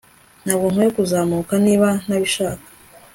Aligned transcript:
Ntabwo 0.43 0.65
nkwiye 0.71 0.89
kuzamuka 0.97 1.53
niba 1.65 1.89
ntabishaka 2.05 2.65